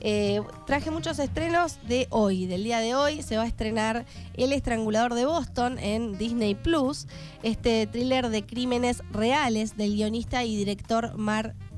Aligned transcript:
Eh, 0.00 0.40
traje 0.66 0.90
muchos 0.90 1.18
estrenos 1.18 1.78
de 1.88 2.06
hoy, 2.10 2.46
del 2.46 2.64
día 2.64 2.78
de 2.80 2.94
hoy. 2.94 3.22
Se 3.22 3.36
va 3.36 3.42
a 3.42 3.46
estrenar 3.46 4.04
El 4.34 4.52
Estrangulador 4.52 5.14
de 5.14 5.24
Boston 5.24 5.78
en 5.78 6.16
Disney 6.18 6.54
Plus, 6.54 7.06
este 7.42 7.86
thriller 7.86 8.28
de 8.28 8.44
crímenes 8.44 9.02
reales 9.10 9.76
del 9.76 9.94
guionista 9.94 10.44
y 10.44 10.56
director 10.56 11.16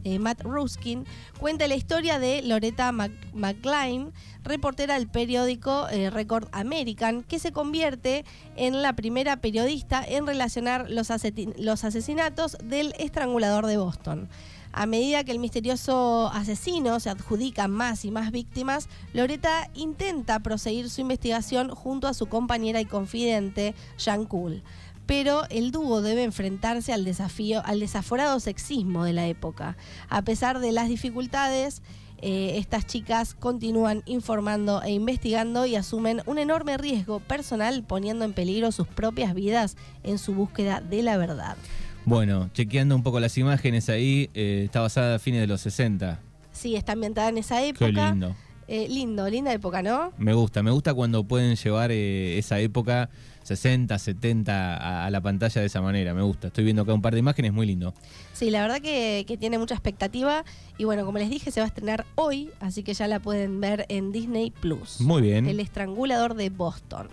eh, 0.05 0.19
Matt 0.19 0.43
Ruskin. 0.43 1.05
Cuenta 1.39 1.69
la 1.69 1.75
historia 1.75 2.19
de 2.19 2.43
Loretta 2.43 2.93
McLean, 2.93 4.13
reportera 4.43 4.95
del 4.95 5.09
periódico 5.09 5.89
eh, 5.89 6.11
Record 6.11 6.49
American, 6.53 7.23
que 7.23 7.39
se 7.39 7.53
convierte 7.53 8.25
en 8.57 8.83
la 8.83 8.95
primera 8.95 9.37
periodista 9.37 10.05
en 10.07 10.27
relacionar 10.27 10.91
los 10.91 11.11
asesinatos 11.11 12.57
del 12.63 12.95
Estrangulador 12.99 13.67
de 13.67 13.77
Boston. 13.77 14.29
A 14.73 14.87
medida 14.87 15.25
que 15.25 15.33
el 15.33 15.41
misterioso 15.41 16.29
asesino 16.29 17.01
se 17.01 17.11
adjudica 17.11 17.67
más 17.67 18.05
y 18.05 18.13
más 18.13 18.31
víctimas, 18.31 18.89
Loretta 19.13 19.69
intenta 19.75 20.39
proseguir 20.41 20.91
su 20.91 21.01
investigación 21.01 21.71
junto 21.71 22.07
a 22.07 22.15
su 22.15 22.27
compañera 22.27 22.81
y 22.81 22.85
confidente, 22.85 23.75
Jean 23.99 24.27
Cool. 24.27 24.63
Pero 25.11 25.43
el 25.51 25.73
dúo 25.73 26.03
debe 26.03 26.23
enfrentarse 26.23 26.93
al 26.93 27.05
desafío, 27.05 27.63
al 27.67 27.81
desaforado 27.81 28.39
sexismo 28.39 29.03
de 29.03 29.13
la 29.13 29.27
época. 29.27 29.77
A 30.09 30.23
pesar 30.23 30.61
de 30.61 30.71
las 30.71 30.89
dificultades, 30.89 31.83
eh, 32.19 32.59
estas 32.59 32.87
chicas 32.87 33.35
continúan 33.35 34.05
informando 34.07 34.81
e 34.85 34.93
investigando 34.93 35.67
y 35.67 35.75
asumen 35.75 36.23
un 36.27 36.39
enorme 36.39 36.79
riesgo 36.79 37.19
personal 37.19 37.83
poniendo 37.83 38.25
en 38.25 38.35
peligro 38.35 38.71
sus 38.71 38.87
propias 38.87 39.35
vidas 39.35 39.77
en 40.05 40.17
su 40.17 40.33
búsqueda 40.33 40.81
de 40.81 41.03
la 41.03 41.17
verdad. 41.17 41.57
Bueno, 42.05 42.49
chequeando 42.53 42.95
un 42.95 43.03
poco 43.03 43.19
las 43.19 43.37
imágenes 43.37 43.89
ahí, 43.89 44.31
eh, 44.35 44.63
está 44.67 44.79
basada 44.79 45.17
a 45.17 45.19
fines 45.19 45.41
de 45.41 45.49
los 45.49 45.61
60. 45.63 46.21
Sí, 46.53 46.77
está 46.77 46.93
ambientada 46.93 47.31
en 47.31 47.39
esa 47.39 47.61
época. 47.65 47.87
Qué 47.87 47.93
lindo. 47.93 48.37
Eh, 48.73 48.87
lindo, 48.89 49.29
linda 49.29 49.53
época, 49.53 49.83
¿no? 49.83 50.13
Me 50.17 50.33
gusta, 50.33 50.63
me 50.63 50.71
gusta 50.71 50.95
cuando 50.95 51.25
pueden 51.25 51.57
llevar 51.57 51.91
eh, 51.91 52.39
esa 52.39 52.61
época 52.61 53.11
60, 53.43 53.99
70 53.99 55.07
a, 55.07 55.11
la 55.11 55.21
pantalla 55.21 55.61
de 55.61 55.67
esa 55.67 55.81
manera, 55.81 56.15
me 56.15 56.23
gusta. 56.23 56.47
Estoy 56.47 56.63
viendo 56.63 56.83
acá 56.83 56.95
un 56.95 57.03
par 57.03 57.15
de 57.15 57.19
imágenes, 57.19 57.53
muy 57.53 57.67
lindo. 57.67 57.93
Sí, 58.33 58.49
la 58.49 58.63
verdad 58.63 58.81
que, 58.81 59.25
que, 59.27 59.37
tiene 59.37 59.59
mucha 59.59 59.75
expectativa 59.75 60.45
y 60.79 60.85
bueno, 60.85 61.05
como 61.05 61.19
les 61.19 61.29
dije, 61.29 61.51
se 61.51 61.59
va 61.59 61.65
a 61.65 61.67
estrenar 61.67 62.07
hoy, 62.15 62.53
así 62.61 62.85
que 62.85 62.95
ya 62.95 63.09
la 63.09 63.19
pueden 63.19 63.61
ver 63.61 63.87
en 63.89 64.13
Disney 64.13 64.53
Plus. 64.53 65.01
Muy 65.01 65.21
bien. 65.21 65.49
El 65.49 65.59
estrangulador 65.59 66.35
de 66.35 66.51
Boston. 66.51 67.09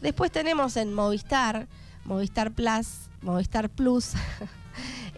Después 0.00 0.30
tenemos 0.30 0.76
en 0.76 0.94
Movistar, 0.94 1.66
Movistar 2.04 2.52
Plus, 2.52 3.10
Movistar 3.22 3.70
Plus. 3.70 4.12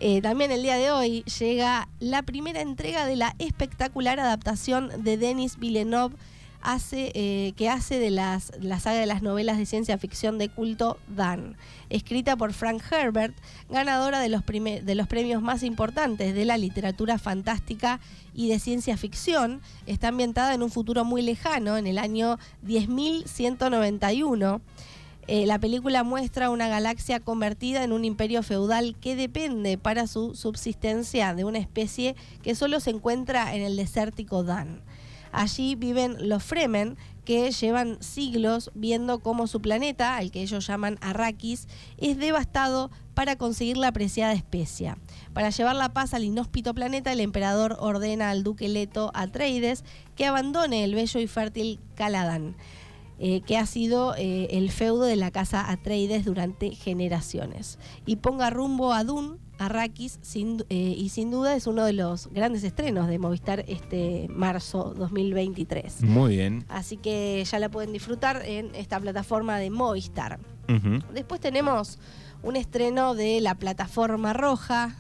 Eh, 0.01 0.23
también 0.23 0.53
el 0.53 0.63
día 0.63 0.77
de 0.77 0.91
hoy 0.93 1.23
llega 1.25 1.89
la 1.99 2.23
primera 2.23 2.61
entrega 2.61 3.05
de 3.05 3.17
la 3.17 3.35
espectacular 3.39 4.21
adaptación 4.21 4.91
de 5.03 5.17
Denis 5.17 5.59
Villeneuve 5.59 6.15
eh, 6.93 7.55
que 7.57 7.71
hace 7.71 7.99
de 7.99 8.11
la 8.11 8.41
saga 8.41 8.99
de 8.99 9.07
las 9.07 9.23
novelas 9.23 9.57
de 9.59 9.65
ciencia 9.65 9.97
ficción 9.97 10.39
de 10.39 10.49
culto 10.49 10.99
Dan, 11.07 11.57
escrita 11.89 12.37
por 12.37 12.53
Frank 12.53 12.83
Herbert, 12.91 13.35
ganadora 13.71 14.21
de 14.21 14.29
los, 14.29 14.45
de 14.45 14.95
los 14.95 15.07
premios 15.07 15.41
más 15.41 15.63
importantes 15.63 16.35
de 16.35 16.45
la 16.45 16.59
literatura 16.59 17.19
fantástica 17.19 18.01
y 18.35 18.49
de 18.49 18.59
ciencia 18.59 18.97
ficción. 18.97 19.63
Está 19.87 20.09
ambientada 20.09 20.53
en 20.53 20.63
un 20.63 20.71
futuro 20.71 21.05
muy 21.05 21.23
lejano, 21.23 21.77
en 21.77 21.87
el 21.87 21.97
año 21.97 22.39
10.191. 22.67 24.61
Eh, 25.31 25.45
la 25.45 25.59
película 25.59 26.05
muestra 26.05 26.49
una 26.49 26.69
galaxia 26.69 27.21
convertida 27.21 27.85
en 27.85 27.93
un 27.93 28.07
imperio 28.07 28.43
feudal 28.43 28.97
que 28.99 29.15
depende 29.15 29.77
para 29.77 30.07
su 30.07 30.35
subsistencia 30.35 31.35
de 31.35 31.45
una 31.45 31.59
especie 31.59 32.17
que 32.43 32.55
solo 32.55 32.81
se 32.81 32.91
encuentra 32.91 33.55
en 33.55 33.61
el 33.61 33.77
desértico 33.77 34.43
Dan. 34.43 34.81
Allí 35.31 35.75
viven 35.75 36.31
los 36.31 36.43
Fremen, 36.43 36.97
que 37.27 37.51
llevan 37.51 38.03
siglos 38.03 38.71
viendo 38.75 39.19
cómo 39.19 39.47
su 39.47 39.61
planeta, 39.61 40.17
al 40.17 40.31
que 40.31 40.41
ellos 40.41 40.67
llaman 40.67 40.97
Arrakis, 41.03 41.69
es 41.99 42.17
devastado 42.17 42.91
para 43.13 43.37
conseguir 43.37 43.77
la 43.77 43.89
apreciada 43.89 44.33
especia. 44.33 44.97
Para 45.35 45.51
llevar 45.51 45.77
la 45.77 45.93
paz 45.93 46.15
al 46.15 46.25
inhóspito 46.25 46.73
planeta, 46.73 47.13
el 47.13 47.21
emperador 47.21 47.77
ordena 47.81 48.31
al 48.31 48.45
duque 48.45 48.67
Leto 48.71 49.11
Atreides 49.13 49.85
que 50.17 50.25
abandone 50.25 50.85
el 50.85 50.95
bello 50.95 51.21
y 51.21 51.27
fértil 51.27 51.81
Caladan. 51.97 52.57
Eh, 53.21 53.41
que 53.41 53.57
ha 53.57 53.67
sido 53.67 54.15
eh, 54.17 54.47
el 54.53 54.71
feudo 54.71 55.03
de 55.03 55.17
la 55.17 55.33
casa 55.33 55.73
Atreides 55.73 56.25
durante 56.25 56.71
generaciones. 56.71 57.81
Y 58.07 58.17
ponga 58.17 58.49
rumbo 58.49 58.93
a 58.93 59.03
Dune, 59.03 59.39
Arrakis, 59.59 60.21
sin, 60.23 60.65
eh, 60.69 60.95
y 60.97 61.09
sin 61.09 61.33
duda 61.33 61.57
es 61.57 61.67
uno 61.67 61.85
de 61.85 61.95
los 61.95 62.29
grandes 62.29 62.63
estrenos 62.63 63.09
de 63.09 63.19
Movistar 63.19 63.65
este 63.67 64.29
marzo 64.31 64.95
2023. 64.97 66.05
Muy 66.05 66.37
bien. 66.37 66.65
Así 66.69 66.97
que 66.97 67.45
ya 67.45 67.59
la 67.59 67.69
pueden 67.69 67.93
disfrutar 67.93 68.43
en 68.45 68.73
esta 68.77 69.01
plataforma 69.01 69.59
de 69.59 69.71
Movistar. 69.71 70.39
Después 71.15 71.41
tenemos 71.41 71.99
un 72.43 72.55
estreno 72.55 73.15
de 73.15 73.41
la 73.41 73.55
plataforma 73.55 74.35
roja, 74.35 74.95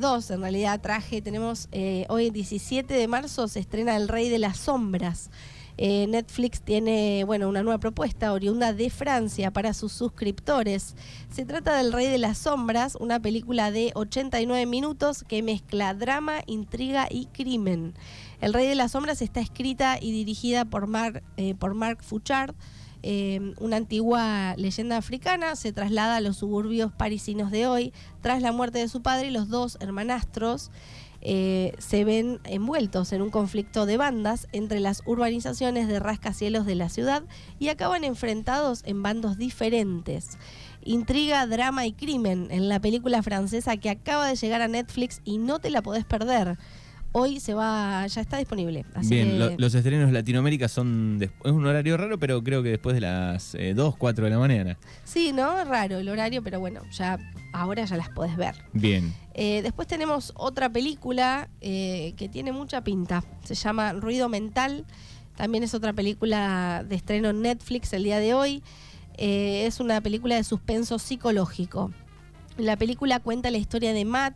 dos 0.00 0.30
en 0.32 0.40
realidad 0.40 0.80
traje. 0.80 1.22
Tenemos 1.22 1.68
hoy 2.08 2.26
el 2.26 2.32
17 2.32 2.92
de 2.92 3.06
marzo 3.06 3.46
se 3.46 3.60
estrena 3.60 3.96
El 3.96 4.08
Rey 4.08 4.28
de 4.28 4.40
las 4.40 4.58
Sombras. 4.58 5.30
Eh, 5.78 6.06
Netflix 6.08 6.62
tiene 6.62 7.24
bueno, 7.24 7.48
una 7.48 7.62
nueva 7.62 7.78
propuesta 7.78 8.32
oriunda 8.32 8.72
de 8.72 8.88
Francia 8.90 9.50
para 9.50 9.74
sus 9.74 9.92
suscriptores. 9.92 10.94
Se 11.30 11.44
trata 11.44 11.76
del 11.76 11.92
Rey 11.92 12.06
de 12.06 12.18
las 12.18 12.38
Sombras, 12.38 12.96
una 12.98 13.20
película 13.20 13.70
de 13.70 13.92
89 13.94 14.66
minutos 14.66 15.24
que 15.26 15.42
mezcla 15.42 15.92
drama, 15.94 16.40
intriga 16.46 17.08
y 17.10 17.26
crimen. 17.26 17.94
El 18.40 18.54
Rey 18.54 18.66
de 18.66 18.74
las 18.74 18.92
Sombras 18.92 19.20
está 19.20 19.40
escrita 19.40 19.98
y 20.00 20.12
dirigida 20.12 20.64
por, 20.64 20.88
eh, 21.36 21.54
por 21.54 21.74
Marc 21.74 22.02
Fouchard. 22.02 22.54
Eh, 23.02 23.54
una 23.60 23.76
antigua 23.76 24.54
leyenda 24.56 24.96
africana 24.96 25.54
se 25.54 25.72
traslada 25.72 26.16
a 26.16 26.20
los 26.20 26.38
suburbios 26.38 26.90
parisinos 26.90 27.52
de 27.52 27.66
hoy 27.68 27.92
tras 28.20 28.42
la 28.42 28.50
muerte 28.50 28.78
de 28.78 28.88
su 28.88 29.02
padre 29.02 29.28
y 29.28 29.30
los 29.30 29.48
dos 29.48 29.76
hermanastros. 29.80 30.70
Eh, 31.28 31.74
se 31.78 32.04
ven 32.04 32.38
envueltos 32.44 33.12
en 33.12 33.20
un 33.20 33.30
conflicto 33.30 33.84
de 33.84 33.96
bandas 33.96 34.46
entre 34.52 34.78
las 34.78 35.02
urbanizaciones 35.06 35.88
de 35.88 35.98
rascacielos 35.98 36.66
de 36.66 36.76
la 36.76 36.88
ciudad 36.88 37.24
y 37.58 37.66
acaban 37.66 38.04
enfrentados 38.04 38.82
en 38.84 39.02
bandos 39.02 39.36
diferentes. 39.36 40.38
Intriga, 40.84 41.44
drama 41.48 41.84
y 41.84 41.92
crimen 41.92 42.46
en 42.52 42.68
la 42.68 42.78
película 42.78 43.24
francesa 43.24 43.76
que 43.76 43.90
acaba 43.90 44.28
de 44.28 44.36
llegar 44.36 44.62
a 44.62 44.68
Netflix 44.68 45.20
y 45.24 45.38
no 45.38 45.58
te 45.58 45.70
la 45.70 45.82
podés 45.82 46.04
perder 46.04 46.58
hoy 47.18 47.40
se 47.40 47.54
va, 47.54 48.06
ya 48.06 48.20
está 48.20 48.36
disponible. 48.36 48.84
Bien, 49.04 49.56
los 49.56 49.74
estrenos 49.74 50.12
Latinoamérica 50.12 50.68
son, 50.68 51.18
es 51.22 51.50
un 51.50 51.66
horario 51.66 51.96
raro, 51.96 52.18
pero 52.18 52.44
creo 52.44 52.62
que 52.62 52.68
después 52.68 52.94
de 52.94 53.00
las 53.00 53.52
2, 53.52 53.58
eh, 53.58 53.96
4 53.98 54.24
de 54.26 54.30
la 54.30 54.38
mañana. 54.38 54.78
Sí, 55.04 55.32
¿no? 55.32 55.64
Raro 55.64 55.98
el 55.98 56.10
horario, 56.10 56.42
pero 56.42 56.60
bueno, 56.60 56.82
ya 56.92 57.18
ahora 57.54 57.86
ya 57.86 57.96
las 57.96 58.10
podés 58.10 58.36
ver. 58.36 58.56
Bien. 58.74 59.14
Eh, 59.32 59.62
después 59.62 59.88
tenemos 59.88 60.34
otra 60.36 60.68
película 60.68 61.48
eh, 61.62 62.12
que 62.18 62.28
tiene 62.28 62.52
mucha 62.52 62.84
pinta, 62.84 63.24
se 63.44 63.54
llama 63.54 63.94
Ruido 63.94 64.28
Mental, 64.28 64.84
también 65.36 65.64
es 65.64 65.72
otra 65.72 65.94
película 65.94 66.84
de 66.86 66.96
estreno 66.96 67.30
en 67.30 67.40
Netflix 67.40 67.94
el 67.94 68.04
día 68.04 68.18
de 68.18 68.34
hoy. 68.34 68.62
es 69.16 69.80
una 69.80 70.02
película 70.02 70.34
de 70.34 70.44
suspenso 70.44 70.98
psicológico. 70.98 71.90
La 72.58 72.76
película 72.76 73.20
cuenta 73.20 73.50
la 73.50 73.58
historia 73.58 73.94
de 73.94 74.04
Matt, 74.04 74.34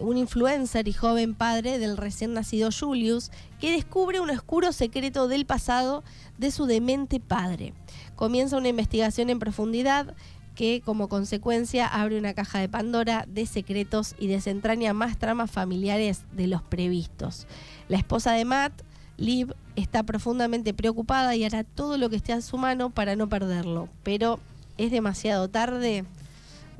un 0.00 0.16
influencer 0.16 0.88
y 0.88 0.92
joven 0.92 1.34
padre 1.34 1.78
del 1.78 1.96
recién 1.96 2.34
nacido 2.34 2.70
Julius, 2.72 3.30
que 3.60 3.70
descubre 3.70 4.20
un 4.20 4.30
oscuro 4.30 4.72
secreto 4.72 5.28
del 5.28 5.46
pasado 5.46 6.02
de 6.38 6.50
su 6.50 6.66
demente 6.66 7.20
padre. 7.20 7.74
Comienza 8.16 8.56
una 8.56 8.68
investigación 8.68 9.30
en 9.30 9.38
profundidad 9.38 10.14
que 10.54 10.82
como 10.84 11.08
consecuencia 11.08 11.86
abre 11.86 12.18
una 12.18 12.34
caja 12.34 12.58
de 12.58 12.68
Pandora 12.68 13.24
de 13.28 13.46
secretos 13.46 14.14
y 14.18 14.26
desentraña 14.26 14.92
más 14.92 15.18
tramas 15.18 15.50
familiares 15.50 16.24
de 16.32 16.46
los 16.46 16.62
previstos. 16.62 17.46
La 17.88 17.96
esposa 17.96 18.32
de 18.32 18.44
Matt, 18.44 18.72
Liv, 19.16 19.54
está 19.76 20.02
profundamente 20.02 20.74
preocupada 20.74 21.34
y 21.36 21.44
hará 21.44 21.64
todo 21.64 21.98
lo 21.98 22.10
que 22.10 22.16
esté 22.16 22.32
a 22.32 22.40
su 22.40 22.58
mano 22.58 22.90
para 22.90 23.16
no 23.16 23.28
perderlo, 23.28 23.88
pero 24.02 24.38
es 24.76 24.90
demasiado 24.90 25.48
tarde, 25.48 26.04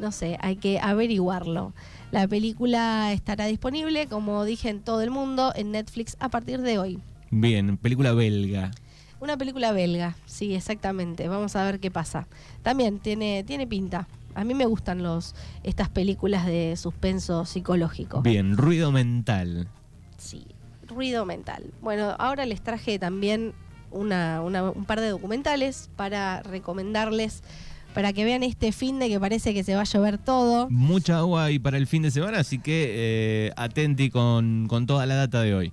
no 0.00 0.12
sé, 0.12 0.36
hay 0.40 0.56
que 0.56 0.80
averiguarlo. 0.80 1.72
La 2.10 2.26
película 2.26 3.12
estará 3.12 3.46
disponible, 3.46 4.06
como 4.06 4.44
dije, 4.44 4.68
en 4.68 4.80
todo 4.80 5.02
el 5.02 5.10
mundo, 5.10 5.52
en 5.54 5.70
Netflix 5.70 6.16
a 6.18 6.28
partir 6.28 6.60
de 6.62 6.78
hoy. 6.78 6.98
Bien, 7.30 7.76
película 7.76 8.12
belga. 8.12 8.72
Una 9.20 9.36
película 9.36 9.70
belga, 9.72 10.16
sí, 10.26 10.54
exactamente. 10.54 11.28
Vamos 11.28 11.54
a 11.54 11.62
ver 11.64 11.78
qué 11.78 11.90
pasa. 11.90 12.26
También 12.62 12.98
tiene, 12.98 13.44
tiene 13.44 13.66
pinta. 13.66 14.08
A 14.34 14.44
mí 14.44 14.54
me 14.54 14.66
gustan 14.66 15.02
los, 15.02 15.34
estas 15.62 15.88
películas 15.88 16.46
de 16.46 16.74
suspenso 16.76 17.44
psicológico. 17.44 18.22
Bien, 18.22 18.56
ruido 18.56 18.90
mental. 18.90 19.68
Sí, 20.16 20.46
ruido 20.88 21.26
mental. 21.26 21.72
Bueno, 21.82 22.16
ahora 22.18 22.46
les 22.46 22.62
traje 22.62 22.98
también 22.98 23.52
una, 23.90 24.40
un 24.42 24.84
par 24.86 25.00
de 25.00 25.08
documentales 25.08 25.90
para 25.96 26.42
recomendarles 26.42 27.42
para 27.94 28.12
que 28.12 28.24
vean 28.24 28.42
este 28.42 28.72
fin 28.72 28.98
de 28.98 29.08
que 29.08 29.18
parece 29.18 29.54
que 29.54 29.64
se 29.64 29.74
va 29.74 29.82
a 29.82 29.84
llover 29.84 30.18
todo. 30.18 30.68
Mucha 30.70 31.18
agua 31.18 31.44
ahí 31.44 31.58
para 31.58 31.76
el 31.76 31.86
fin 31.86 32.02
de 32.02 32.10
semana, 32.10 32.38
así 32.38 32.58
que 32.58 32.90
eh, 32.94 33.52
atenti 33.56 34.10
con, 34.10 34.68
toda 34.86 35.06
la 35.06 35.14
data 35.16 35.42
de 35.42 35.54
hoy. 35.54 35.72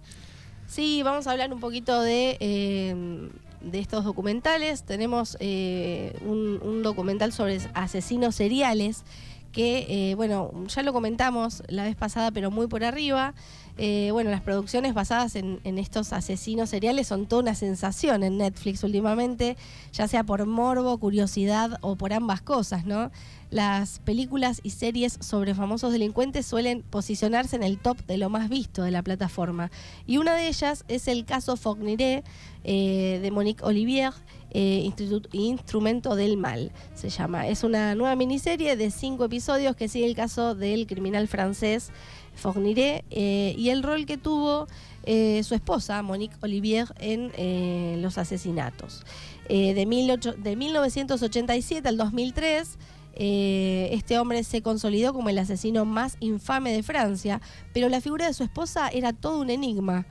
Sí, 0.67 1.01
vamos 1.03 1.27
a 1.27 1.31
hablar 1.31 1.53
un 1.53 1.59
poquito 1.59 2.01
de, 2.01 2.37
eh, 2.39 3.29
de 3.61 3.79
estos 3.79 4.03
documentales. 4.03 4.83
Tenemos 4.83 5.37
eh, 5.39 6.13
un, 6.25 6.59
un 6.61 6.83
documental 6.83 7.31
sobre 7.31 7.59
asesinos 7.73 8.35
seriales 8.35 9.03
que, 9.51 10.13
bueno, 10.15 10.51
ya 10.67 10.83
lo 10.83 10.93
comentamos 10.93 11.63
la 11.67 11.83
vez 11.83 11.95
pasada, 11.95 12.29
pero 12.29 12.51
muy 12.51 12.67
por 12.67 12.83
arriba. 12.83 13.33
Eh, 13.77 14.09
bueno, 14.11 14.31
las 14.31 14.41
producciones 14.41 14.95
basadas 14.95 15.35
en, 15.35 15.59
estos 15.63 16.11
asesinos 16.11 16.69
seriales 16.69 17.07
son 17.07 17.27
toda 17.27 17.43
una 17.43 17.55
sensación 17.55 18.23
en 18.23 18.37
Netflix 18.37 18.83
últimamente, 18.83 19.55
ya 19.93 20.07
sea 20.07 20.23
por 20.23 20.45
morbo, 20.47 20.97
curiosidad 20.97 21.77
o 21.81 21.95
por 21.95 22.11
ambas 22.11 22.41
cosas, 22.41 22.85
¿no? 22.85 23.11
Las 23.51 23.99
películas 23.99 24.59
y 24.63 24.71
series 24.71 25.17
sobre 25.21 25.53
famosos 25.53 25.93
delincuentes 25.93 26.45
suelen 26.45 26.81
posicionarse 26.81 27.55
en 27.55 27.63
el 27.63 27.77
top 27.77 27.97
de 28.07 28.17
lo 28.17 28.29
más 28.29 28.49
visto 28.49 28.81
de 28.83 28.91
la 28.91 29.03
plataforma. 29.03 29.71
Y 30.05 30.17
una 30.17 30.33
de 30.35 30.47
ellas 30.47 30.83
es 30.87 31.07
el 31.07 31.23
caso 31.23 31.55
Fogniré 31.55 32.23
eh, 32.63 33.19
de 33.21 33.31
Monique 33.31 33.63
Olivier, 33.63 34.11
eh, 34.51 34.91
Instrumento 35.31 36.15
del 36.15 36.35
Mal, 36.35 36.71
se 36.95 37.09
llama. 37.09 37.47
Es 37.47 37.63
una 37.63 37.95
nueva 37.95 38.15
miniserie 38.15 38.75
de 38.75 38.91
cinco 38.91 39.25
episodios 39.25 39.75
que 39.75 39.87
sigue 39.87 40.07
el 40.07 40.15
caso 40.15 40.55
del 40.55 40.87
criminal 40.87 41.27
francés 41.27 41.91
Fogniré 42.37 43.03
eh, 43.09 43.53
y 43.57 43.69
el 43.69 43.83
rol 43.83 44.05
que 44.05 44.17
tuvo 44.17 44.67
eh, 45.03 45.41
su 45.43 45.55
esposa, 45.55 46.01
Monique 46.01 46.35
Olivier, 46.41 46.87
en 46.99 47.31
eh, 47.37 47.97
los 47.99 48.17
asesinatos. 48.17 49.03
Eh, 49.49 49.73
de, 49.73 50.35
de 50.37 50.55
1987 50.55 51.87
al 51.87 51.97
2003, 51.97 52.77
eh, 53.19 53.89
este 53.93 54.19
hombre 54.19 54.43
se 54.43 54.61
consolidó 54.61 55.13
como 55.13 55.29
el 55.29 55.39
asesino 55.39 55.85
más 55.85 56.17
infame 56.19 56.71
de 56.71 56.83
Francia, 56.83 57.41
pero 57.73 57.89
la 57.89 58.01
figura 58.01 58.27
de 58.27 58.33
su 58.33 58.43
esposa 58.43 58.89
era 58.89 59.11
todo 59.13 59.39
un 59.39 59.49
enigma. 59.49 60.05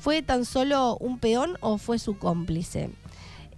¿Fue 0.00 0.22
tan 0.22 0.44
solo 0.44 0.96
un 0.98 1.18
peón 1.18 1.56
o 1.60 1.78
fue 1.78 1.98
su 1.98 2.18
cómplice? 2.18 2.90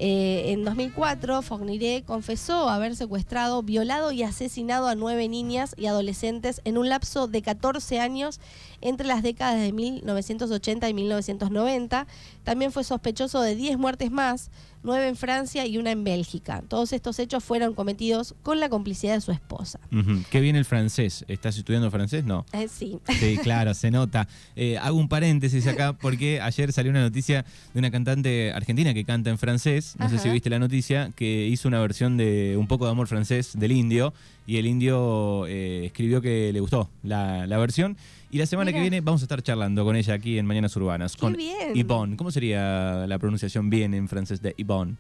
Eh, 0.05 0.51
en 0.51 0.65
2004, 0.65 1.43
Fogniré 1.43 2.03
confesó 2.05 2.69
haber 2.69 2.97
secuestrado, 2.97 3.63
violado 3.63 4.11
y 4.11 4.25
asesinado 4.25 4.89
a 4.89 4.97
nueve 4.97 5.29
niñas 5.29 5.77
y 5.79 5.87
adolescentes 5.87 6.61
en 6.65 6.77
un 6.77 6.89
lapso 6.89 7.29
de 7.29 7.41
14 7.41 8.01
años 8.01 8.41
entre 8.81 9.07
las 9.07 9.23
décadas 9.23 9.61
de 9.61 9.71
1980 9.73 10.89
y 10.89 10.95
1990. 10.95 12.09
También 12.43 12.73
fue 12.73 12.83
sospechoso 12.83 13.43
de 13.43 13.55
10 13.55 13.79
muertes 13.79 14.11
más, 14.11 14.51
nueve 14.82 15.08
en 15.08 15.17
Francia 15.17 15.67
y 15.67 15.79
una 15.79 15.90
en 15.90 16.05
Bélgica. 16.05 16.62
Todos 16.69 16.93
estos 16.93 17.19
hechos 17.19 17.44
fueron 17.44 17.75
cometidos 17.75 18.34
con 18.43 18.61
la 18.61 18.69
complicidad 18.69 19.14
de 19.14 19.20
su 19.20 19.32
esposa. 19.32 19.81
Uh 19.90 19.96
-huh. 19.96 20.25
Qué 20.31 20.40
bien 20.40 20.56
el 20.56 20.64
francés. 20.64 21.25
¿Estás 21.29 21.56
estudiando 21.56 21.90
francés? 21.90 22.25
No. 22.25 22.44
Eh, 22.52 22.69
sí. 22.69 22.99
Sí, 23.20 23.38
claro, 23.43 23.75
se 23.75 23.90
nota. 23.90 24.29
Eh, 24.56 24.79
hago 24.79 24.99
un 24.99 25.08
paréntesis 25.08 25.67
acá 25.67 25.93
porque 25.93 26.40
ayer 26.40 26.73
salió 26.73 26.90
una 26.90 27.02
noticia 27.02 27.44
de 27.73 27.79
una 27.79 27.90
cantante 27.90 28.52
argentina 28.52 28.93
que 28.94 29.05
canta 29.05 29.31
en 29.31 29.38
francés. 29.38 29.94
No 29.99 30.06
Ajá. 30.06 30.17
sé 30.17 30.23
si 30.23 30.29
viste 30.31 30.50
la 30.50 30.58
noticia, 30.58 31.11
que 31.14 31.46
hizo 31.46 31.69
una 31.69 31.81
versión 31.81 32.17
de 32.17 32.56
Un 32.58 32.67
poco 32.67 32.84
de 32.87 32.90
amor 32.93 33.06
francés 33.06 33.52
del 33.55 33.73
indio. 33.73 34.12
Y 34.46 34.56
el 34.56 34.67
indio 34.67 35.46
eh, 35.46 35.84
escribió 35.87 36.20
que 36.20 36.52
le 36.52 36.58
gustó 36.61 36.90
la, 37.05 37.46
la 37.46 37.58
versión. 37.58 37.96
Y 38.32 38.38
la 38.38 38.46
semana 38.46 38.70
Mira. 38.70 38.79
que 38.79 38.81
viene 38.82 39.00
vamos 39.02 39.20
a 39.20 39.25
estar 39.26 39.43
charlando 39.43 39.84
con 39.84 39.94
ella 39.94 40.14
aquí 40.14 40.38
en 40.38 40.46
Mañanas 40.46 40.75
Urbanas. 40.75 41.14
Qué 41.14 41.20
con 41.20 41.34
bien. 41.34 41.75
Yvonne. 41.75 42.17
¿Cómo 42.17 42.31
sería 42.31 43.06
la 43.06 43.19
pronunciación 43.19 43.69
bien 43.70 43.93
en 43.94 44.08
francés 44.08 44.40
de 44.43 44.55
Yvonne? 44.56 44.96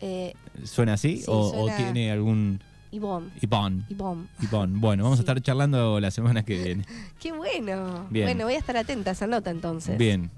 Eh, 0.00 0.34
¿Suena 0.62 0.92
así? 0.92 1.16
sí, 1.18 1.24
o, 1.26 1.50
suena- 1.50 1.74
o 1.74 1.76
tiene 1.76 2.10
algún. 2.12 2.60
Yvonne. 2.92 3.30
Yvonne. 3.40 3.82
Yvonne. 3.88 4.26
Yvonne. 4.42 4.78
Bueno, 4.78 5.04
vamos 5.04 5.18
a 5.18 5.22
estar 5.22 5.40
charlando 5.40 5.98
la 6.00 6.10
semana 6.10 6.44
que 6.44 6.62
viene. 6.62 6.84
Qué 7.20 7.32
bueno. 7.32 8.06
Bien. 8.10 8.26
Bueno, 8.26 8.44
voy 8.44 8.54
a 8.54 8.58
estar 8.58 8.76
atenta 8.76 9.10
a 9.10 9.12
esa 9.14 9.26
nota 9.26 9.50
entonces. 9.50 9.96
Bien. 9.96 10.30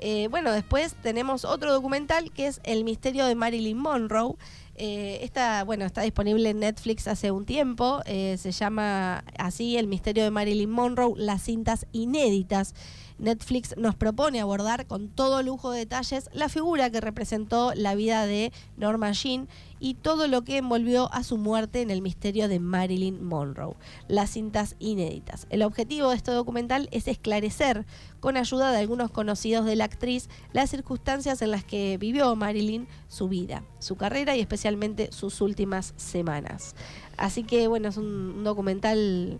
Eh, 0.00 0.28
bueno, 0.30 0.52
después 0.52 0.94
tenemos 1.02 1.44
otro 1.44 1.72
documental 1.72 2.30
que 2.32 2.46
es 2.46 2.60
El 2.64 2.84
misterio 2.84 3.26
de 3.26 3.34
Marilyn 3.34 3.78
Monroe. 3.78 4.36
Eh, 4.76 5.18
esta, 5.22 5.64
bueno, 5.64 5.84
está 5.84 6.02
disponible 6.02 6.50
en 6.50 6.60
Netflix 6.60 7.08
hace 7.08 7.30
un 7.30 7.44
tiempo. 7.44 8.00
Eh, 8.06 8.36
se 8.38 8.52
llama 8.52 9.24
así 9.36 9.76
El 9.76 9.88
misterio 9.88 10.22
de 10.22 10.30
Marilyn 10.30 10.70
Monroe, 10.70 11.14
las 11.16 11.42
cintas 11.42 11.86
inéditas. 11.92 12.74
Netflix 13.18 13.76
nos 13.76 13.94
propone 13.94 14.40
abordar 14.40 14.86
con 14.86 15.08
todo 15.08 15.42
lujo 15.42 15.70
de 15.70 15.80
detalles 15.80 16.30
la 16.32 16.48
figura 16.48 16.90
que 16.90 17.00
representó 17.00 17.72
la 17.74 17.94
vida 17.94 18.26
de 18.26 18.52
Norma 18.76 19.12
Jean 19.12 19.48
y 19.80 19.94
todo 19.94 20.26
lo 20.26 20.42
que 20.42 20.56
envolvió 20.56 21.12
a 21.12 21.22
su 21.22 21.36
muerte 21.38 21.82
en 21.82 21.90
el 21.90 22.02
misterio 22.02 22.48
de 22.48 22.58
Marilyn 22.58 23.22
Monroe, 23.22 23.76
las 24.08 24.30
cintas 24.30 24.76
inéditas. 24.78 25.46
El 25.50 25.62
objetivo 25.62 26.10
de 26.10 26.16
este 26.16 26.32
documental 26.32 26.88
es 26.90 27.08
esclarecer, 27.08 27.86
con 28.20 28.36
ayuda 28.36 28.72
de 28.72 28.78
algunos 28.78 29.10
conocidos 29.10 29.64
de 29.64 29.76
la 29.76 29.84
actriz, 29.84 30.28
las 30.52 30.70
circunstancias 30.70 31.42
en 31.42 31.50
las 31.50 31.64
que 31.64 31.96
vivió 31.98 32.34
Marilyn 32.34 32.88
su 33.08 33.28
vida, 33.28 33.62
su 33.78 33.96
carrera 33.96 34.36
y 34.36 34.40
especialmente 34.40 35.10
sus 35.12 35.40
últimas 35.40 35.94
semanas. 35.96 36.74
Así 37.16 37.44
que 37.44 37.68
bueno, 37.68 37.88
es 37.88 37.96
un, 37.96 38.44
documental 38.44 39.38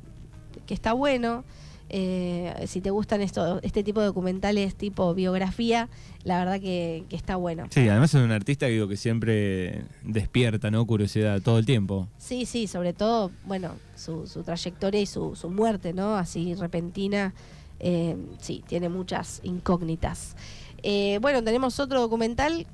que 0.67 0.75
está 0.75 0.93
bueno. 0.93 1.45
Eh, 1.91 2.55
si 2.67 2.81
te 2.81 2.91
gustan 2.91 3.23
esto, 3.23 3.61
este 3.63 3.83
tipo 3.83 4.01
de 4.01 4.07
documentales 4.07 4.75
tipo 4.75 5.15
biografía, 5.15 5.89
la 6.23 6.39
verdad 6.39 6.61
que, 6.61 7.05
que 7.09 7.17
está 7.17 7.37
bueno. 7.37 7.67
Sí, 7.71 7.89
además 7.89 8.15
es 8.15 8.23
un 8.23 8.31
artista 8.31 8.67
que 8.67 8.73
digo 8.73 8.89
que 8.89 8.97
siempre 8.97 9.85
despierta, 10.03 10.71
¿no? 10.71 10.87
Curiosidad 10.87 11.41
todo 11.41 11.59
el 11.59 11.67
tiempo. 11.67 12.09
Sí, 12.19 12.45
sí, 12.45 12.67
sobre 12.67 12.93
todo, 12.93 13.31
bueno, 13.47 13.75
su, 13.97 14.27
su 14.27 14.43
trayectoria 14.43 15.01
y 15.01 15.07
su, 15.07 15.35
su, 15.35 15.49
muerte, 15.49 15.93
¿no? 15.95 16.17
Así 16.17 16.55
repentina, 16.55 17.33
eh, 17.81 18.17
sí, 18.39 18.63
tiene 18.67 18.89
muchas 18.89 19.41
incógnitas. 19.43 20.37
Eh, 20.83 21.19
bueno, 21.23 21.43
tenemos 21.43 21.81
otro 21.81 22.01
documental, 22.01 22.67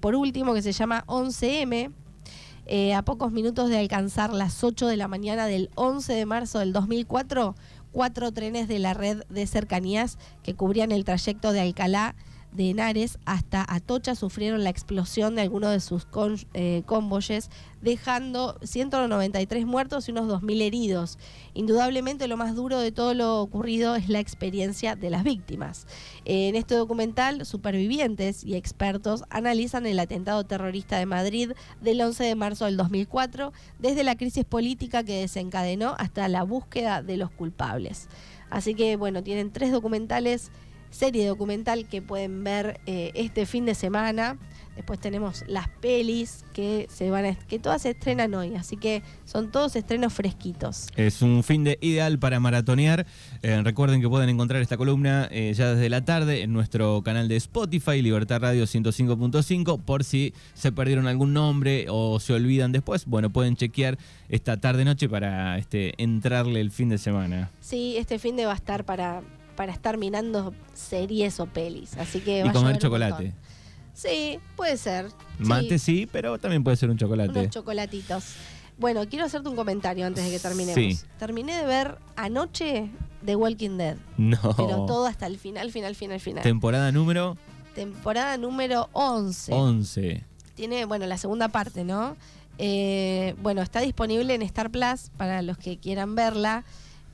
por 0.00 0.14
último, 0.14 0.54
que 0.54 0.62
se 0.62 0.72
llama 0.72 1.04
11M. 1.06 1.92
Eh, 2.68 2.94
a 2.94 3.02
pocos 3.02 3.30
minutos 3.30 3.68
de 3.68 3.78
alcanzar 3.78 4.32
las 4.32 4.64
8 4.64 4.88
de 4.88 4.96
la 4.96 5.06
mañana 5.06 5.46
del 5.46 5.70
11 5.76 6.12
de 6.12 6.26
marzo 6.26 6.58
del 6.58 6.72
2004, 6.72 7.54
cuatro 7.96 8.30
trenes 8.30 8.68
de 8.68 8.78
la 8.78 8.92
red 8.92 9.22
de 9.30 9.46
cercanías 9.46 10.18
que 10.42 10.52
cubrían 10.54 10.92
el 10.92 11.06
trayecto 11.06 11.52
de 11.52 11.62
Alcalá 11.62 12.14
de 12.56 12.70
Henares 12.70 13.18
hasta 13.26 13.64
Atocha 13.68 14.14
sufrieron 14.14 14.64
la 14.64 14.70
explosión 14.70 15.34
de 15.34 15.42
algunos 15.42 15.70
de 15.70 15.80
sus 15.80 16.06
eh, 16.54 16.82
convoyes, 16.86 17.50
dejando 17.82 18.58
193 18.62 19.66
muertos 19.66 20.08
y 20.08 20.12
unos 20.12 20.26
2.000 20.26 20.62
heridos. 20.62 21.18
Indudablemente 21.54 22.26
lo 22.28 22.36
más 22.36 22.54
duro 22.54 22.80
de 22.80 22.92
todo 22.92 23.14
lo 23.14 23.40
ocurrido 23.40 23.94
es 23.94 24.08
la 24.08 24.20
experiencia 24.20 24.96
de 24.96 25.10
las 25.10 25.22
víctimas. 25.22 25.86
En 26.24 26.56
este 26.56 26.74
documental, 26.74 27.44
supervivientes 27.44 28.42
y 28.42 28.54
expertos 28.54 29.24
analizan 29.30 29.86
el 29.86 29.98
atentado 29.98 30.44
terrorista 30.44 30.98
de 30.98 31.06
Madrid 31.06 31.52
del 31.80 32.00
11 32.00 32.24
de 32.24 32.34
marzo 32.34 32.64
del 32.64 32.76
2004, 32.76 33.52
desde 33.78 34.02
la 34.02 34.16
crisis 34.16 34.44
política 34.44 35.04
que 35.04 35.20
desencadenó 35.20 35.94
hasta 35.98 36.26
la 36.28 36.42
búsqueda 36.42 37.02
de 37.02 37.18
los 37.18 37.30
culpables. 37.30 38.08
Así 38.48 38.74
que 38.74 38.96
bueno, 38.96 39.22
tienen 39.22 39.52
tres 39.52 39.72
documentales 39.72 40.50
serie 40.96 41.26
documental 41.26 41.86
que 41.86 42.02
pueden 42.02 42.42
ver 42.42 42.80
eh, 42.86 43.12
este 43.14 43.46
fin 43.46 43.66
de 43.66 43.74
semana. 43.74 44.38
Después 44.74 45.00
tenemos 45.00 45.42
las 45.48 45.68
pelis 45.68 46.44
que 46.52 46.86
se 46.90 47.10
van 47.10 47.24
a, 47.24 47.34
que 47.34 47.58
todas 47.58 47.80
se 47.80 47.90
estrenan 47.90 48.34
hoy, 48.34 48.56
así 48.56 48.76
que 48.76 49.02
son 49.24 49.50
todos 49.50 49.74
estrenos 49.74 50.12
fresquitos. 50.12 50.88
Es 50.96 51.22
un 51.22 51.42
fin 51.42 51.64
de 51.64 51.78
ideal 51.80 52.18
para 52.18 52.40
maratonear. 52.40 53.06
Eh, 53.42 53.62
recuerden 53.62 54.02
que 54.02 54.08
pueden 54.08 54.28
encontrar 54.28 54.60
esta 54.60 54.76
columna 54.76 55.28
eh, 55.30 55.54
ya 55.54 55.74
desde 55.74 55.88
la 55.88 56.04
tarde 56.04 56.42
en 56.42 56.52
nuestro 56.52 57.00
canal 57.02 57.26
de 57.26 57.36
Spotify, 57.36 58.02
Libertad 58.02 58.40
Radio 58.40 58.64
105.5, 58.64 59.80
por 59.82 60.04
si 60.04 60.34
se 60.52 60.72
perdieron 60.72 61.06
algún 61.06 61.32
nombre 61.32 61.86
o 61.88 62.20
se 62.20 62.34
olvidan 62.34 62.72
después. 62.72 63.06
Bueno, 63.06 63.30
pueden 63.30 63.56
chequear 63.56 63.96
esta 64.28 64.60
tarde 64.60 64.84
noche 64.84 65.08
para 65.08 65.56
este 65.56 65.94
entrarle 66.02 66.60
el 66.60 66.70
fin 66.70 66.90
de 66.90 66.98
semana. 66.98 67.50
Sí, 67.60 67.96
este 67.96 68.18
fin 68.18 68.36
de 68.36 68.44
va 68.44 68.52
a 68.52 68.56
estar 68.56 68.84
para 68.84 69.22
para 69.56 69.72
estar 69.72 69.96
mirando 69.96 70.54
series 70.74 71.40
o 71.40 71.46
pelis. 71.46 71.96
Así 71.96 72.20
que 72.20 72.44
y 72.46 72.50
comer 72.50 72.78
chocolate. 72.78 73.32
Sí, 73.94 74.38
puede 74.56 74.76
ser. 74.76 75.08
Mate 75.38 75.78
sí. 75.78 76.00
sí. 76.00 76.08
pero 76.10 76.38
también 76.38 76.62
puede 76.62 76.76
ser 76.76 76.90
un 76.90 76.98
chocolate. 76.98 77.30
Unos 77.30 77.50
chocolatitos. 77.50 78.34
Bueno, 78.78 79.08
quiero 79.08 79.24
hacerte 79.24 79.48
un 79.48 79.56
comentario 79.56 80.06
antes 80.06 80.22
de 80.24 80.30
que 80.30 80.38
terminemos. 80.38 80.74
Sí. 80.74 80.98
Terminé 81.18 81.56
de 81.56 81.66
ver 81.66 81.98
anoche 82.14 82.90
The 83.24 83.36
Walking 83.36 83.78
Dead. 83.78 83.96
No. 84.18 84.38
Pero 84.56 84.84
todo 84.86 85.06
hasta 85.06 85.26
el 85.26 85.38
final, 85.38 85.72
final, 85.72 85.94
final, 85.94 86.20
final. 86.20 86.42
Temporada 86.42 86.92
número. 86.92 87.38
Temporada 87.74 88.36
número 88.36 88.90
11. 88.92 89.52
11. 89.52 90.24
Tiene, 90.54 90.84
bueno, 90.84 91.06
la 91.06 91.16
segunda 91.16 91.48
parte, 91.48 91.84
¿no? 91.84 92.16
Eh, 92.58 93.34
bueno, 93.42 93.62
está 93.62 93.80
disponible 93.80 94.34
en 94.34 94.42
Star 94.42 94.70
Plus 94.70 95.10
para 95.16 95.42
los 95.42 95.58
que 95.58 95.78
quieran 95.78 96.14
verla 96.14 96.64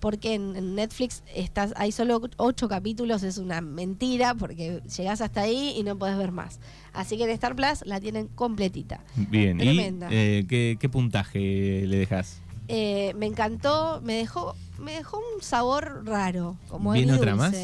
porque 0.02 0.34
en, 0.34 0.74
Netflix 0.74 1.22
estás, 1.32 1.72
hay 1.76 1.92
solo 1.92 2.20
ocho 2.36 2.68
capítulos, 2.68 3.22
es 3.22 3.38
una 3.38 3.60
mentira, 3.60 4.34
porque 4.34 4.82
llegás 4.96 5.20
hasta 5.20 5.42
ahí 5.42 5.74
y 5.76 5.84
no 5.84 5.96
podés 5.96 6.18
ver 6.18 6.32
más. 6.32 6.58
Así 6.92 7.16
que 7.16 7.22
en 7.22 7.30
Star 7.30 7.54
Plus 7.54 7.86
la 7.86 8.00
tienen 8.00 8.26
completita. 8.26 8.98
Bien, 9.14 9.58
Tremenda. 9.58 10.08
¿y 10.10 10.16
eh, 10.16 10.46
¿qué, 10.48 10.76
¿qué, 10.80 10.88
puntaje 10.88 11.84
le 11.86 11.96
dejas? 11.98 12.40
Eh, 12.66 13.14
me 13.16 13.26
encantó, 13.26 14.00
me 14.02 14.14
dejó, 14.14 14.56
me 14.80 14.94
dejó 14.94 15.18
un 15.18 15.40
sabor 15.40 16.02
raro, 16.04 16.56
como 16.68 16.92
¿Viene 16.92 17.12
otra 17.12 17.36
más? 17.36 17.54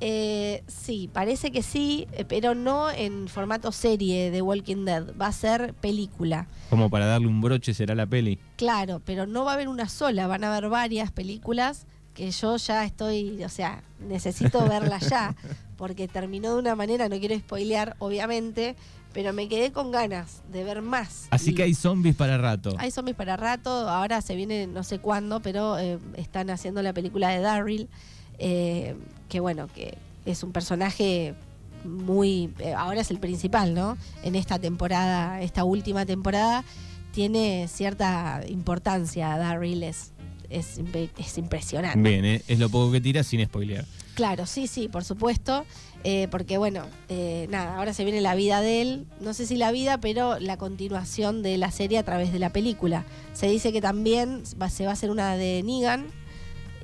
Eh, 0.00 0.62
sí, 0.66 1.08
parece 1.12 1.50
que 1.50 1.62
sí, 1.62 2.06
eh, 2.12 2.24
pero 2.24 2.54
no 2.54 2.90
en 2.90 3.28
formato 3.28 3.72
serie 3.72 4.30
de 4.30 4.42
Walking 4.42 4.84
Dead. 4.84 5.04
Va 5.20 5.28
a 5.28 5.32
ser 5.32 5.74
película. 5.74 6.48
Como 6.70 6.90
para 6.90 7.06
darle 7.06 7.28
un 7.28 7.40
broche 7.40 7.74
será 7.74 7.94
la 7.94 8.06
peli. 8.06 8.38
Claro, 8.56 9.00
pero 9.04 9.26
no 9.26 9.44
va 9.44 9.52
a 9.52 9.54
haber 9.54 9.68
una 9.68 9.88
sola, 9.88 10.26
van 10.26 10.44
a 10.44 10.54
haber 10.54 10.68
varias 10.68 11.10
películas 11.12 11.86
que 12.14 12.30
yo 12.30 12.56
ya 12.56 12.84
estoy, 12.84 13.42
o 13.44 13.48
sea, 13.48 13.82
necesito 14.00 14.64
verla 14.68 14.98
ya, 14.98 15.34
porque 15.76 16.08
terminó 16.08 16.54
de 16.54 16.60
una 16.60 16.76
manera, 16.76 17.08
no 17.08 17.18
quiero 17.18 17.36
spoilear, 17.36 17.96
obviamente, 17.98 18.76
pero 19.12 19.32
me 19.32 19.48
quedé 19.48 19.72
con 19.72 19.90
ganas 19.90 20.42
de 20.50 20.64
ver 20.64 20.80
más. 20.80 21.26
Así 21.30 21.54
que 21.54 21.64
hay 21.64 21.74
zombies 21.74 22.16
para 22.16 22.38
rato. 22.38 22.74
Hay 22.78 22.90
zombies 22.90 23.16
para 23.16 23.36
rato, 23.36 23.70
ahora 23.70 24.20
se 24.20 24.36
viene 24.36 24.66
no 24.66 24.82
sé 24.84 24.98
cuándo, 24.98 25.40
pero 25.40 25.78
eh, 25.78 25.98
están 26.16 26.50
haciendo 26.50 26.82
la 26.82 26.92
película 26.92 27.28
de 27.28 27.40
Daryl, 27.40 27.88
eh, 28.38 28.96
que 29.34 29.40
bueno, 29.40 29.66
que 29.74 29.98
es 30.26 30.44
un 30.44 30.52
personaje 30.52 31.34
muy, 31.82 32.50
eh, 32.60 32.72
ahora 32.72 33.00
es 33.00 33.10
el 33.10 33.18
principal, 33.18 33.74
¿no? 33.74 33.98
En 34.22 34.36
esta 34.36 34.60
temporada, 34.60 35.42
esta 35.42 35.64
última 35.64 36.06
temporada, 36.06 36.62
tiene 37.10 37.66
cierta 37.66 38.42
importancia 38.46 39.36
Daryl, 39.36 39.82
es, 39.82 40.12
es, 40.50 40.78
impresionante. 41.36 41.98
Bien, 41.98 42.24
es 42.46 42.58
lo 42.60 42.68
poco 42.68 42.92
que 42.92 43.00
tira 43.00 43.24
sin 43.24 43.44
spoilear. 43.44 43.84
Claro, 44.14 44.46
sí, 44.46 44.68
sí, 44.68 44.86
por 44.86 45.02
supuesto. 45.02 45.66
Eh, 46.04 46.28
porque 46.30 46.56
bueno, 46.56 46.84
eh, 47.08 47.48
nada, 47.50 47.76
ahora 47.76 47.92
se 47.92 48.04
viene 48.04 48.20
la 48.20 48.36
vida 48.36 48.60
de 48.60 48.82
él, 48.82 49.06
no 49.20 49.34
sé 49.34 49.46
si 49.46 49.56
la 49.56 49.72
vida, 49.72 49.98
pero 49.98 50.38
la 50.38 50.58
continuación 50.58 51.42
de 51.42 51.58
la 51.58 51.72
serie 51.72 51.98
a 51.98 52.04
través 52.04 52.32
de 52.32 52.38
la 52.38 52.50
película. 52.50 53.04
Se 53.32 53.48
dice 53.48 53.72
que 53.72 53.80
también 53.80 54.46
se 54.46 54.84
va 54.84 54.90
a 54.90 54.92
hacer 54.92 55.10
una 55.10 55.34
de 55.36 55.60
Negan, 55.64 56.06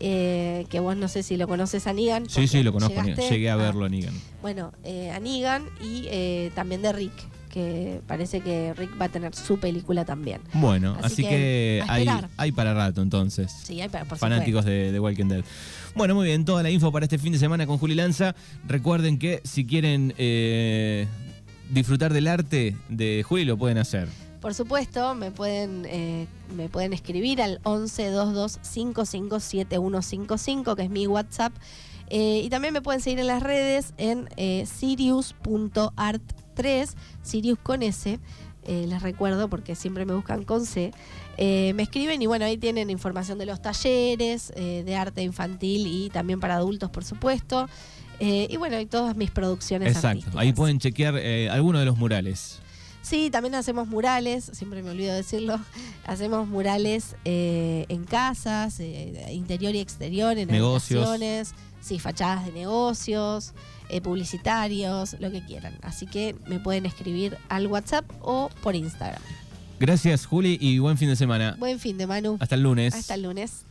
eh, 0.01 0.67
que 0.69 0.81
vos 0.81 0.97
no 0.97 1.09
sé 1.09 1.23
si 1.23 1.37
lo 1.37 1.47
conoces 1.47 1.87
a 1.87 1.93
Negan. 1.93 2.29
Sí, 2.29 2.49
sí, 2.49 2.63
lo 2.63 2.73
conozco, 2.73 3.03
llegué 3.03 3.51
a 3.51 3.57
verlo 3.57 3.85
a 3.85 3.89
Negan. 3.89 4.15
Bueno, 4.43 4.73
a 4.85 5.21
Negan 5.21 5.65
y 5.81 6.51
también 6.55 6.83
de 6.83 6.93
Rick 6.93 7.13
que 7.51 8.01
parece 8.07 8.41
que 8.41 8.73
Rick 8.75 8.91
va 8.99 9.07
a 9.07 9.09
tener 9.09 9.35
su 9.35 9.59
película 9.59 10.05
también. 10.05 10.41
Bueno, 10.55 10.97
así, 11.03 11.23
que, 11.23 11.83
hay, 11.89 12.07
hay, 12.37 12.53
para 12.53 12.73
rato 12.73 13.03
entonces. 13.03 13.53
Sí, 13.65 13.81
hay 13.81 13.89
para 13.89 14.05
por 14.05 14.17
Fanáticos 14.17 14.65
de, 14.65 14.93
de, 14.93 15.01
Walking 15.01 15.27
Dead. 15.27 15.45
Bueno, 15.95 16.15
muy 16.15 16.27
bien, 16.27 16.45
toda 16.45 16.63
la 16.63 16.71
info 16.71 16.93
para 16.93 17.05
este 17.05 17.19
fin 17.19 17.33
de 17.33 17.39
semana 17.39 17.67
con 17.67 17.77
Juli 17.79 17.95
Lanza. 17.95 18.35
Recuerden 18.67 19.19
que 19.19 19.41
si 19.45 19.67
quieren 19.67 20.15
eh, 20.17 21.07
disfrutar 21.71 22.13
del 22.13 22.29
arte 22.29 22.77
de 22.89 23.25
Juli, 23.27 23.45
lo 23.45 23.59
pueden 23.59 23.79
hacer. 23.79 24.09
Por 24.41 24.55
supuesto, 24.55 25.15
me 25.15 25.31
pueden, 25.31 25.87
eh, 25.87 26.27
me 26.57 26.69
pueden 26.69 26.93
escribir 26.93 27.41
al 27.43 27.61
1122 27.65 28.59
557155, 28.63 30.77
que 30.77 30.83
es 30.83 30.91
mi 30.91 31.07
WhatsApp. 31.07 31.53
Eh, 32.09 32.43
y 32.45 32.51
también 32.51 32.75
me 32.75 32.83
pueden 32.83 33.01
seguir 33.01 33.21
en 33.21 33.29
las 33.29 33.43
redes 33.43 33.95
en 33.99 34.29
sirius.art3, 34.67 36.95
Sirius 37.23 37.59
con 37.59 37.83
S. 37.83 38.19
les 38.67 39.03
recuerdo 39.03 39.49
porque 39.49 39.75
siempre 39.75 40.05
me 40.05 40.13
buscan 40.15 40.45
con 40.45 40.67
C. 40.67 40.93
Eh, 41.43 41.73
me 41.73 41.85
escriben 41.85 42.21
y 42.21 42.27
bueno, 42.27 42.45
ahí 42.45 42.59
tienen 42.59 42.91
información 42.91 43.39
de 43.39 43.47
los 43.47 43.63
talleres, 43.63 44.53
eh, 44.57 44.83
de 44.85 44.95
arte 44.95 45.23
infantil 45.23 45.87
y 45.87 46.11
también 46.11 46.39
para 46.39 46.57
adultos, 46.57 46.91
por 46.91 47.03
supuesto. 47.03 47.67
Eh, 48.19 48.47
y 48.51 48.59
bueno, 48.59 48.79
y 48.79 48.85
todas 48.85 49.17
mis 49.17 49.31
producciones. 49.31 49.95
Exacto, 49.95 50.39
ahí 50.39 50.53
pueden 50.53 50.79
chequear 50.79 51.17
algunos 51.51 51.81
de 51.81 51.87
los 51.87 51.97
murales. 51.97 52.61
Sí, 53.03 53.31
también 53.31 53.55
hacemos 53.55 53.89
murales, 53.89 54.51
siempre 54.53 54.83
me 54.83 54.91
olvido 54.91 55.15
decirlo. 55.15 55.59
Hacemos 56.07 56.47
murales 56.47 57.17
en 57.25 58.05
casas, 58.05 58.81
interior 59.31 59.75
y 59.75 59.81
exterior, 59.81 60.37
en 60.37 60.49
negocios. 60.49 61.09
sí, 61.81 61.99
fachadas 61.99 62.47
de 62.47 62.53
negocios, 62.53 63.53
publicitarios, 64.03 65.17
lo 65.19 65.31
que 65.31 65.45
quieran. 65.45 65.79
Así 65.83 66.07
que 66.07 66.37
me 66.47 66.61
pueden 66.61 66.85
escribir 66.87 67.39
al 67.49 67.67
WhatsApp 67.67 68.05
o 68.21 68.51
por 68.63 68.75
Instagram. 68.75 69.23
Gracias, 69.81 70.27
Juli, 70.27 70.59
y 70.61 70.79
buen 70.79 70.99
fin 70.99 71.09
de 71.09 71.17
semana. 71.17 71.57
Buen 71.59 71.81
fin 71.81 71.97
de 71.97 72.07
Manu. 72.07 72.37
Hasta 72.39 72.55
el 72.55 72.63
lunes. 72.63 72.95
Hasta 72.95 73.15
el 73.15 73.23
lunes. 73.23 73.65